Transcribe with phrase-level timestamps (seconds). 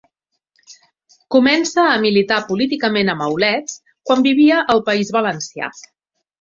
[1.35, 3.79] Comença a militar políticament a Maulets,
[4.11, 5.75] quan vivia al País Valencià.